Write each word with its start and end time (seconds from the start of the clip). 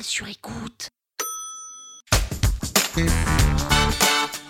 sur 0.00 0.28
écoute. 0.28 0.90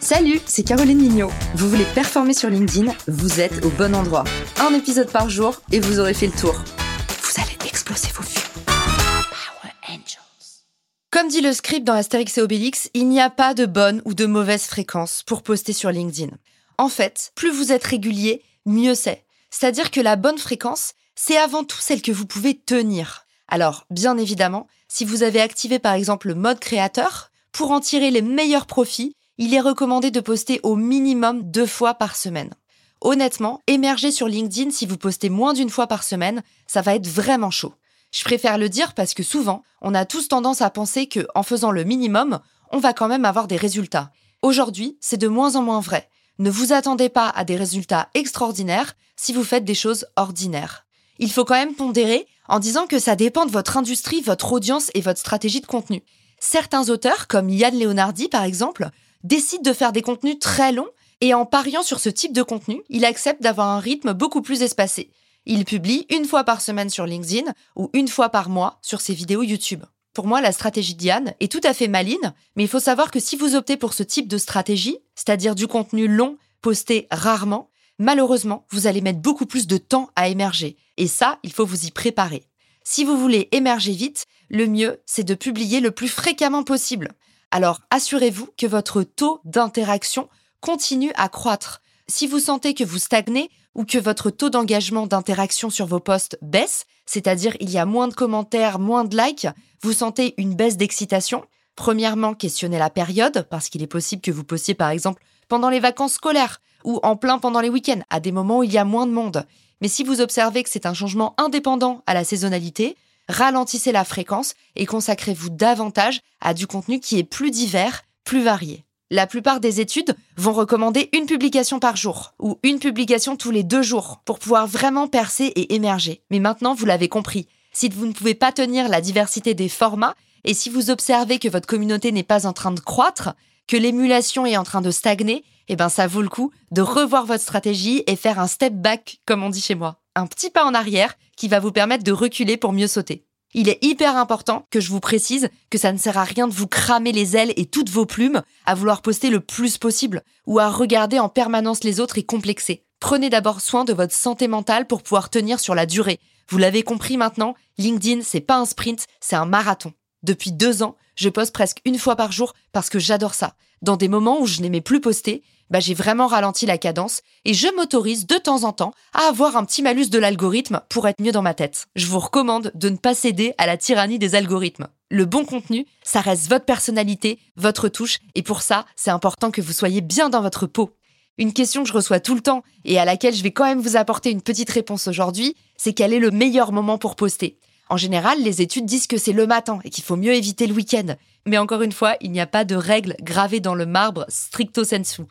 Salut, 0.00 0.40
c'est 0.46 0.62
Caroline 0.62 0.98
Mignot. 0.98 1.30
Vous 1.54 1.68
voulez 1.68 1.84
performer 1.94 2.34
sur 2.34 2.48
LinkedIn 2.50 2.92
Vous 3.08 3.40
êtes 3.40 3.64
au 3.64 3.70
bon 3.70 3.94
endroit. 3.94 4.24
Un 4.60 4.74
épisode 4.74 5.10
par 5.10 5.28
jour 5.30 5.60
et 5.70 5.80
vous 5.80 6.00
aurez 6.00 6.14
fait 6.14 6.26
le 6.26 6.32
tour. 6.32 6.54
Vous 6.54 7.40
allez 7.40 7.68
exploser 7.68 8.08
vos 8.14 8.22
vues. 8.22 8.40
Power 8.66 9.72
Angels. 9.88 10.64
Comme 11.10 11.28
dit 11.28 11.40
le 11.40 11.52
script 11.52 11.86
dans 11.86 11.94
Astérix 11.94 12.38
et 12.38 12.42
Obélix, 12.42 12.90
il 12.94 13.08
n'y 13.08 13.20
a 13.20 13.30
pas 13.30 13.54
de 13.54 13.66
bonne 13.66 14.02
ou 14.04 14.14
de 14.14 14.26
mauvaise 14.26 14.64
fréquence 14.64 15.22
pour 15.22 15.42
poster 15.42 15.72
sur 15.72 15.90
LinkedIn. 15.90 16.32
En 16.78 16.88
fait, 16.88 17.32
plus 17.34 17.50
vous 17.50 17.72
êtes 17.72 17.84
régulier, 17.84 18.42
mieux 18.66 18.94
c'est. 18.94 19.24
C'est-à-dire 19.50 19.90
que 19.90 20.00
la 20.00 20.16
bonne 20.16 20.38
fréquence, 20.38 20.94
c'est 21.14 21.36
avant 21.36 21.64
tout 21.64 21.80
celle 21.80 22.02
que 22.02 22.12
vous 22.12 22.26
pouvez 22.26 22.58
tenir. 22.58 23.26
Alors, 23.52 23.84
bien 23.90 24.16
évidemment, 24.16 24.66
si 24.88 25.04
vous 25.04 25.22
avez 25.22 25.38
activé 25.38 25.78
par 25.78 25.92
exemple 25.92 26.28
le 26.28 26.34
mode 26.34 26.58
créateur, 26.58 27.30
pour 27.52 27.70
en 27.70 27.80
tirer 27.80 28.10
les 28.10 28.22
meilleurs 28.22 28.64
profits, 28.64 29.14
il 29.36 29.52
est 29.52 29.60
recommandé 29.60 30.10
de 30.10 30.20
poster 30.20 30.58
au 30.62 30.74
minimum 30.74 31.42
deux 31.42 31.66
fois 31.66 31.92
par 31.92 32.16
semaine. 32.16 32.54
Honnêtement, 33.02 33.60
émerger 33.66 34.10
sur 34.10 34.26
LinkedIn 34.26 34.70
si 34.70 34.86
vous 34.86 34.96
postez 34.96 35.28
moins 35.28 35.52
d'une 35.52 35.68
fois 35.68 35.86
par 35.86 36.02
semaine, 36.02 36.42
ça 36.66 36.80
va 36.80 36.94
être 36.94 37.06
vraiment 37.06 37.50
chaud. 37.50 37.74
Je 38.10 38.24
préfère 38.24 38.56
le 38.56 38.70
dire 38.70 38.94
parce 38.94 39.12
que 39.12 39.22
souvent, 39.22 39.62
on 39.82 39.94
a 39.94 40.06
tous 40.06 40.28
tendance 40.28 40.62
à 40.62 40.70
penser 40.70 41.06
que, 41.06 41.26
en 41.34 41.42
faisant 41.42 41.72
le 41.72 41.84
minimum, 41.84 42.40
on 42.70 42.78
va 42.78 42.94
quand 42.94 43.08
même 43.08 43.26
avoir 43.26 43.48
des 43.48 43.58
résultats. 43.58 44.12
Aujourd'hui, 44.40 44.96
c'est 45.02 45.20
de 45.20 45.28
moins 45.28 45.56
en 45.56 45.62
moins 45.62 45.80
vrai. 45.80 46.08
Ne 46.38 46.48
vous 46.48 46.72
attendez 46.72 47.10
pas 47.10 47.28
à 47.28 47.44
des 47.44 47.56
résultats 47.56 48.08
extraordinaires 48.14 48.94
si 49.14 49.34
vous 49.34 49.44
faites 49.44 49.66
des 49.66 49.74
choses 49.74 50.06
ordinaires. 50.16 50.86
Il 51.18 51.30
faut 51.30 51.44
quand 51.44 51.54
même 51.54 51.74
pondérer 51.74 52.26
en 52.48 52.58
disant 52.58 52.86
que 52.86 52.98
ça 52.98 53.16
dépend 53.16 53.46
de 53.46 53.50
votre 53.50 53.76
industrie, 53.76 54.20
votre 54.20 54.52
audience 54.52 54.90
et 54.94 55.00
votre 55.00 55.20
stratégie 55.20 55.60
de 55.60 55.66
contenu. 55.66 56.02
Certains 56.40 56.88
auteurs, 56.90 57.28
comme 57.28 57.50
Yann 57.50 57.78
Leonardi 57.78 58.28
par 58.28 58.44
exemple, 58.44 58.90
décident 59.22 59.62
de 59.62 59.72
faire 59.74 59.92
des 59.92 60.02
contenus 60.02 60.38
très 60.40 60.72
longs 60.72 60.88
et 61.20 61.34
en 61.34 61.46
pariant 61.46 61.82
sur 61.82 62.00
ce 62.00 62.08
type 62.08 62.32
de 62.32 62.42
contenu, 62.42 62.82
il 62.88 63.04
accepte 63.04 63.42
d'avoir 63.42 63.68
un 63.68 63.78
rythme 63.78 64.12
beaucoup 64.12 64.42
plus 64.42 64.62
espacé. 64.62 65.10
Il 65.46 65.64
publie 65.64 66.06
une 66.10 66.24
fois 66.24 66.44
par 66.44 66.60
semaine 66.60 66.90
sur 66.90 67.06
LinkedIn 67.06 67.52
ou 67.76 67.90
une 67.92 68.08
fois 68.08 68.28
par 68.28 68.48
mois 68.48 68.78
sur 68.82 69.00
ses 69.00 69.14
vidéos 69.14 69.42
YouTube. 69.42 69.84
Pour 70.14 70.26
moi, 70.26 70.40
la 70.40 70.52
stratégie 70.52 70.94
d'Yann 70.94 71.34
est 71.40 71.50
tout 71.50 71.60
à 71.64 71.72
fait 71.72 71.88
maline, 71.88 72.34
mais 72.54 72.64
il 72.64 72.68
faut 72.68 72.80
savoir 72.80 73.10
que 73.10 73.20
si 73.20 73.36
vous 73.36 73.54
optez 73.54 73.76
pour 73.76 73.94
ce 73.94 74.02
type 74.02 74.28
de 74.28 74.36
stratégie, 74.36 74.98
c'est-à-dire 75.14 75.54
du 75.54 75.66
contenu 75.66 76.06
long, 76.06 76.36
posté 76.60 77.06
rarement, 77.10 77.70
malheureusement, 78.02 78.66
vous 78.70 78.88
allez 78.88 79.00
mettre 79.00 79.20
beaucoup 79.20 79.46
plus 79.46 79.68
de 79.68 79.76
temps 79.76 80.10
à 80.16 80.28
émerger. 80.28 80.76
Et 80.96 81.06
ça, 81.06 81.38
il 81.44 81.52
faut 81.52 81.64
vous 81.64 81.86
y 81.86 81.92
préparer. 81.92 82.44
Si 82.82 83.04
vous 83.04 83.16
voulez 83.16 83.48
émerger 83.52 83.92
vite, 83.92 84.26
le 84.50 84.66
mieux, 84.66 85.00
c'est 85.06 85.22
de 85.22 85.34
publier 85.34 85.78
le 85.78 85.92
plus 85.92 86.08
fréquemment 86.08 86.64
possible. 86.64 87.12
Alors, 87.52 87.80
assurez-vous 87.90 88.48
que 88.58 88.66
votre 88.66 89.04
taux 89.04 89.40
d'interaction 89.44 90.28
continue 90.60 91.12
à 91.14 91.28
croître. 91.28 91.80
Si 92.08 92.26
vous 92.26 92.40
sentez 92.40 92.74
que 92.74 92.82
vous 92.82 92.98
stagnez 92.98 93.50
ou 93.76 93.84
que 93.84 93.98
votre 93.98 94.30
taux 94.30 94.50
d'engagement 94.50 95.06
d'interaction 95.06 95.70
sur 95.70 95.86
vos 95.86 96.00
posts 96.00 96.36
baisse, 96.42 96.86
c'est-à-dire 97.06 97.56
il 97.60 97.70
y 97.70 97.78
a 97.78 97.86
moins 97.86 98.08
de 98.08 98.14
commentaires, 98.14 98.80
moins 98.80 99.04
de 99.04 99.16
likes, 99.16 99.46
vous 99.80 99.92
sentez 99.92 100.34
une 100.38 100.56
baisse 100.56 100.76
d'excitation, 100.76 101.44
premièrement, 101.76 102.34
questionnez 102.34 102.78
la 102.78 102.90
période, 102.90 103.46
parce 103.48 103.68
qu'il 103.68 103.82
est 103.82 103.86
possible 103.86 104.22
que 104.22 104.32
vous 104.32 104.44
postiez 104.44 104.74
par 104.74 104.90
exemple 104.90 105.22
pendant 105.48 105.70
les 105.70 105.80
vacances 105.80 106.14
scolaires 106.14 106.60
ou 106.84 107.00
en 107.02 107.16
plein 107.16 107.38
pendant 107.38 107.60
les 107.60 107.68
week-ends, 107.68 108.02
à 108.10 108.20
des 108.20 108.32
moments 108.32 108.58
où 108.58 108.62
il 108.64 108.72
y 108.72 108.78
a 108.78 108.84
moins 108.84 109.06
de 109.06 109.12
monde. 109.12 109.46
Mais 109.80 109.88
si 109.88 110.04
vous 110.04 110.20
observez 110.20 110.62
que 110.62 110.70
c'est 110.70 110.86
un 110.86 110.94
changement 110.94 111.34
indépendant 111.38 112.02
à 112.06 112.14
la 112.14 112.24
saisonnalité, 112.24 112.96
ralentissez 113.28 113.92
la 113.92 114.04
fréquence 114.04 114.54
et 114.76 114.86
consacrez-vous 114.86 115.50
davantage 115.50 116.20
à 116.40 116.54
du 116.54 116.66
contenu 116.66 117.00
qui 117.00 117.18
est 117.18 117.24
plus 117.24 117.50
divers, 117.50 118.02
plus 118.24 118.42
varié. 118.42 118.84
La 119.10 119.26
plupart 119.26 119.60
des 119.60 119.80
études 119.80 120.16
vont 120.38 120.54
recommander 120.54 121.10
une 121.12 121.26
publication 121.26 121.78
par 121.78 121.96
jour 121.96 122.32
ou 122.38 122.58
une 122.62 122.78
publication 122.78 123.36
tous 123.36 123.50
les 123.50 123.62
deux 123.62 123.82
jours 123.82 124.22
pour 124.24 124.38
pouvoir 124.38 124.66
vraiment 124.66 125.06
percer 125.06 125.52
et 125.54 125.74
émerger. 125.74 126.22
Mais 126.30 126.38
maintenant, 126.38 126.74
vous 126.74 126.86
l'avez 126.86 127.08
compris, 127.08 127.46
si 127.72 127.90
vous 127.90 128.06
ne 128.06 128.12
pouvez 128.12 128.34
pas 128.34 128.52
tenir 128.52 128.88
la 128.88 129.02
diversité 129.02 129.52
des 129.52 129.68
formats 129.68 130.14
et 130.44 130.54
si 130.54 130.70
vous 130.70 130.90
observez 130.90 131.38
que 131.38 131.48
votre 131.48 131.66
communauté 131.66 132.10
n'est 132.10 132.22
pas 132.22 132.46
en 132.46 132.52
train 132.52 132.70
de 132.70 132.80
croître, 132.80 133.34
que 133.66 133.76
l'émulation 133.76 134.46
est 134.46 134.56
en 134.56 134.64
train 134.64 134.80
de 134.80 134.90
stagner, 134.90 135.44
eh 135.68 135.76
ben 135.76 135.88
ça 135.88 136.06
vaut 136.06 136.22
le 136.22 136.28
coup 136.28 136.52
de 136.70 136.82
revoir 136.82 137.26
votre 137.26 137.42
stratégie 137.42 138.02
et 138.06 138.16
faire 138.16 138.38
un 138.38 138.46
step 138.46 138.74
back, 138.74 139.20
comme 139.26 139.42
on 139.42 139.50
dit 139.50 139.60
chez 139.60 139.74
moi. 139.74 140.00
Un 140.14 140.26
petit 140.26 140.50
pas 140.50 140.64
en 140.64 140.74
arrière 140.74 141.14
qui 141.36 141.48
va 141.48 141.60
vous 141.60 141.72
permettre 141.72 142.04
de 142.04 142.12
reculer 142.12 142.56
pour 142.56 142.72
mieux 142.72 142.86
sauter. 142.86 143.24
Il 143.54 143.68
est 143.68 143.84
hyper 143.84 144.16
important 144.16 144.66
que 144.70 144.80
je 144.80 144.90
vous 144.90 145.00
précise 145.00 145.50
que 145.70 145.78
ça 145.78 145.92
ne 145.92 145.98
sert 145.98 146.16
à 146.16 146.24
rien 146.24 146.48
de 146.48 146.54
vous 146.54 146.66
cramer 146.66 147.12
les 147.12 147.36
ailes 147.36 147.52
et 147.56 147.66
toutes 147.66 147.90
vos 147.90 148.06
plumes 148.06 148.42
à 148.64 148.74
vouloir 148.74 149.02
poster 149.02 149.28
le 149.28 149.40
plus 149.40 149.76
possible 149.76 150.22
ou 150.46 150.58
à 150.58 150.70
regarder 150.70 151.18
en 151.18 151.28
permanence 151.28 151.84
les 151.84 152.00
autres 152.00 152.18
et 152.18 152.22
complexer. 152.22 152.84
Prenez 152.98 153.30
d'abord 153.30 153.60
soin 153.60 153.84
de 153.84 153.92
votre 153.92 154.14
santé 154.14 154.48
mentale 154.48 154.86
pour 154.86 155.02
pouvoir 155.02 155.28
tenir 155.28 155.60
sur 155.60 155.74
la 155.74 155.86
durée. 155.86 156.18
Vous 156.48 156.58
l'avez 156.58 156.82
compris 156.82 157.16
maintenant, 157.16 157.54
LinkedIn, 157.76 158.22
c'est 158.22 158.40
pas 158.40 158.56
un 158.56 158.64
sprint, 158.64 159.06
c'est 159.20 159.36
un 159.36 159.46
marathon. 159.46 159.92
Depuis 160.22 160.52
deux 160.52 160.82
ans, 160.82 160.96
je 161.16 161.28
poste 161.28 161.52
presque 161.52 161.80
une 161.84 161.98
fois 161.98 162.16
par 162.16 162.32
jour 162.32 162.54
parce 162.72 162.90
que 162.90 162.98
j'adore 162.98 163.34
ça. 163.34 163.54
Dans 163.82 163.96
des 163.96 164.08
moments 164.08 164.40
où 164.40 164.46
je 164.46 164.60
n'aimais 164.60 164.80
plus 164.80 165.00
poster, 165.00 165.42
bah 165.70 165.80
j'ai 165.80 165.94
vraiment 165.94 166.26
ralenti 166.26 166.66
la 166.66 166.78
cadence 166.78 167.22
et 167.44 167.54
je 167.54 167.66
m'autorise 167.74 168.26
de 168.26 168.36
temps 168.36 168.64
en 168.64 168.72
temps 168.72 168.92
à 169.14 169.28
avoir 169.28 169.56
un 169.56 169.64
petit 169.64 169.82
malus 169.82 170.10
de 170.10 170.18
l'algorithme 170.18 170.82
pour 170.88 171.08
être 171.08 171.20
mieux 171.20 171.32
dans 171.32 171.42
ma 171.42 171.54
tête. 171.54 171.86
Je 171.96 172.06
vous 172.06 172.20
recommande 172.20 172.70
de 172.74 172.88
ne 172.90 172.96
pas 172.96 173.14
céder 173.14 173.54
à 173.58 173.66
la 173.66 173.76
tyrannie 173.76 174.18
des 174.18 174.34
algorithmes. 174.34 174.88
Le 175.10 175.24
bon 175.24 175.44
contenu, 175.44 175.86
ça 176.04 176.20
reste 176.20 176.48
votre 176.48 176.64
personnalité, 176.64 177.38
votre 177.56 177.88
touche, 177.88 178.18
et 178.34 178.42
pour 178.42 178.62
ça, 178.62 178.86
c'est 178.96 179.10
important 179.10 179.50
que 179.50 179.60
vous 179.60 179.72
soyez 179.72 180.00
bien 180.02 180.28
dans 180.28 180.42
votre 180.42 180.66
peau. 180.66 180.90
Une 181.38 181.52
question 181.52 181.82
que 181.82 181.88
je 181.88 181.94
reçois 181.94 182.20
tout 182.20 182.34
le 182.34 182.42
temps 182.42 182.62
et 182.84 182.98
à 182.98 183.04
laquelle 183.04 183.34
je 183.34 183.42
vais 183.42 183.52
quand 183.52 183.64
même 183.64 183.80
vous 183.80 183.96
apporter 183.96 184.30
une 184.30 184.42
petite 184.42 184.70
réponse 184.70 185.08
aujourd'hui, 185.08 185.56
c'est 185.76 185.94
quel 185.94 186.12
est 186.12 186.18
le 186.18 186.30
meilleur 186.30 186.70
moment 186.72 186.98
pour 186.98 187.16
poster? 187.16 187.58
En 187.88 187.96
général, 187.96 188.42
les 188.42 188.62
études 188.62 188.86
disent 188.86 189.06
que 189.06 189.18
c'est 189.18 189.32
le 189.32 189.46
matin 189.46 189.80
et 189.84 189.90
qu'il 189.90 190.04
faut 190.04 190.16
mieux 190.16 190.34
éviter 190.34 190.66
le 190.66 190.74
week-end. 190.74 191.16
Mais 191.46 191.58
encore 191.58 191.82
une 191.82 191.92
fois, 191.92 192.16
il 192.20 192.30
n'y 192.30 192.40
a 192.40 192.46
pas 192.46 192.64
de 192.64 192.74
règle 192.74 193.16
gravée 193.20 193.60
dans 193.60 193.74
le 193.74 193.86
marbre 193.86 194.24
stricto 194.28 194.84
sensu. 194.84 195.22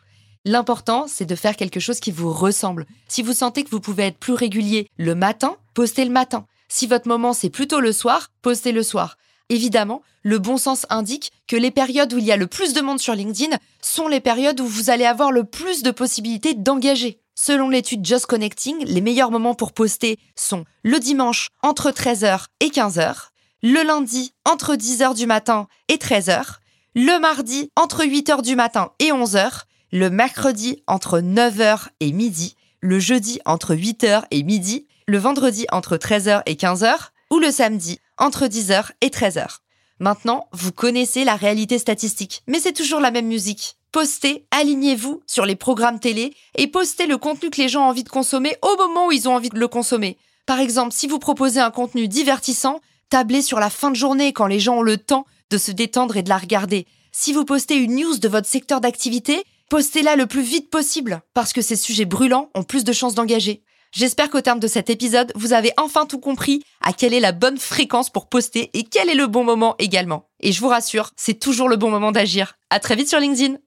L'important, 0.44 1.06
c'est 1.08 1.26
de 1.26 1.36
faire 1.36 1.56
quelque 1.56 1.80
chose 1.80 2.00
qui 2.00 2.12
vous 2.12 2.32
ressemble. 2.34 2.86
Si 3.08 3.22
vous 3.22 3.34
sentez 3.34 3.64
que 3.64 3.70
vous 3.70 3.80
pouvez 3.80 4.04
être 4.04 4.18
plus 4.18 4.34
régulier 4.34 4.90
le 4.98 5.16
matin, 5.16 5.56
postez 5.74 6.04
le 6.04 6.12
matin. 6.12 6.46
Si 6.68 6.88
votre 6.88 7.08
moment 7.08 7.34
c'est 7.34 7.50
plutôt 7.50 7.80
le 7.80 7.92
soir, 7.92 8.30
postez 8.42 8.72
le 8.72 8.84
soir. 8.84 9.18
Évidemment, 9.50 10.02
le 10.24 10.40
bon 10.40 10.58
sens 10.58 10.86
indique 10.90 11.32
que 11.48 11.56
les 11.56 11.72
périodes 11.72 12.14
où 12.14 12.18
il 12.18 12.26
y 12.26 12.32
a 12.32 12.38
le 12.38 12.48
plus 12.48 12.74
de 12.74 12.82
monde 12.82 13.00
sur 13.00 13.14
LinkedIn 13.14 13.58
sont 13.82 14.08
les 14.08 14.20
périodes 14.20 14.62
où 14.62 14.66
vous 14.66 14.90
allez 14.90 15.06
avoir 15.06 15.32
le 15.32 15.44
plus 15.44 15.84
de 15.84 15.92
possibilités 15.92 16.54
d'engager. 16.54 17.21
Selon 17.36 17.70
l'étude 17.70 18.06
Just 18.06 18.26
Connecting, 18.26 18.84
les 18.86 19.02
meilleurs 19.02 19.32
moments 19.32 19.56
pour 19.56 19.72
poster 19.72 20.20
sont 20.36 20.66
le 20.84 21.00
dimanche 21.00 21.50
entre 21.64 21.92
13h 21.92 22.46
et 22.60 22.68
15h, 22.68 23.30
le 23.64 23.86
lundi 23.86 24.34
entre 24.46 24.76
10h 24.76 25.16
du 25.16 25.26
matin 25.26 25.68
et 25.88 25.96
13h, 25.96 26.58
le 26.96 27.20
mardi 27.20 27.70
entre 27.76 28.04
8h 28.04 28.42
du 28.42 28.56
matin 28.56 28.92
et 29.00 29.12
11h, 29.12 29.64
le 29.92 30.10
mercredi 30.10 30.84
entre 30.88 31.20
9h 31.20 31.88
et 32.00 32.12
midi, 32.12 32.56
le 32.80 33.00
jeudi 33.00 33.40
entre 33.46 33.76
8h 33.76 34.24
et 34.32 34.44
midi, 34.44 34.88
le 35.08 35.18
vendredi 35.18 35.66
entre 35.72 35.98
13h 35.98 36.42
et 36.46 36.56
15h, 36.56 37.10
ou 37.32 37.40
le 37.40 37.52
samedi 37.52 38.00
entre 38.18 38.46
10h 38.46 38.92
et 39.02 39.08
13h. 39.08 39.60
Maintenant, 40.00 40.48
vous 40.52 40.72
connaissez 40.72 41.24
la 41.24 41.36
réalité 41.36 41.78
statistique, 41.78 42.44
mais 42.48 42.60
c'est 42.60 42.74
toujours 42.74 43.00
la 43.00 43.12
même 43.12 43.28
musique. 43.28 43.78
Postez, 43.92 44.46
alignez-vous 44.52 45.22
sur 45.28 45.46
les 45.46 45.58
programmes 45.58 46.00
télé 46.00 46.34
et 46.56 46.68
postez 46.68 47.08
le 47.08 47.18
contenu 47.18 47.50
que 47.50 47.62
les 47.62 47.68
gens 47.68 47.84
ont 47.84 47.90
envie 47.90 48.06
de 48.06 48.10
consommer 48.10 48.56
au 48.62 48.78
moment 48.78 49.08
où 49.08 49.12
ils 49.12 49.28
ont 49.28 49.36
envie 49.36 49.50
de 49.50 49.60
le 49.60 49.68
consommer. 49.68 50.18
Par 50.46 50.62
exemple, 50.62 50.94
si 50.94 51.08
vous 51.08 51.20
proposez 51.20 51.60
un 51.60 51.72
contenu 51.72 52.08
divertissant, 52.08 52.80
tablez 53.10 53.42
sur 53.42 53.60
la 53.60 53.70
fin 53.70 53.92
de 53.92 53.98
journée 53.98 54.32
quand 54.32 54.48
les 54.48 54.62
gens 54.62 54.78
ont 54.78 54.82
le 54.82 54.98
temps 54.98 55.26
de 55.50 55.58
se 55.58 55.72
détendre 55.72 56.16
et 56.16 56.24
de 56.24 56.30
la 56.30 56.38
regarder. 56.38 56.88
Si 57.12 57.34
vous 57.34 57.44
postez 57.44 57.76
une 57.76 57.98
news 57.98 58.18
de 58.18 58.30
votre 58.30 58.48
secteur 58.48 58.80
d'activité, 58.80 59.44
postez-la 59.70 60.16
le 60.16 60.26
plus 60.26 60.42
vite 60.42 60.70
possible, 60.70 61.22
parce 61.34 61.52
que 61.52 61.62
ces 61.62 61.76
sujets 61.76 62.06
brûlants 62.06 62.50
ont 62.56 62.64
plus 62.64 62.86
de 62.86 62.94
chances 62.94 63.16
d'engager. 63.16 63.62
J'espère 63.92 64.30
qu'au 64.30 64.40
terme 64.40 64.62
de 64.62 64.68
cet 64.68 64.90
épisode, 64.90 65.34
vous 65.36 65.52
avez 65.52 65.74
enfin 65.76 66.06
tout 66.06 66.20
compris 66.20 66.64
à 66.80 66.94
quelle 66.94 67.14
est 67.14 67.20
la 67.20 67.34
bonne 67.34 67.58
fréquence 67.58 68.10
pour 68.10 68.30
poster 68.30 68.70
et 68.74 68.84
quel 68.84 69.10
est 69.10 69.16
le 69.16 69.28
bon 69.28 69.44
moment 69.44 69.76
également. 69.80 70.30
Et 70.40 70.54
je 70.54 70.62
vous 70.62 70.70
rassure, 70.70 71.12
c'est 71.18 71.42
toujours 71.42 71.68
le 71.68 71.76
bon 71.76 71.90
moment 71.90 72.14
d'agir. 72.14 72.54
À 72.70 72.80
très 72.80 72.96
vite 72.96 73.10
sur 73.10 73.20
LinkedIn. 73.20 73.58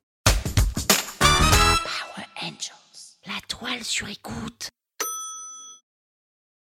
Power 3.64 3.72
Angels. 3.72 3.74
La 3.74 3.78
toile 3.78 3.84
sur 3.84 4.08
écoute. 4.08 4.68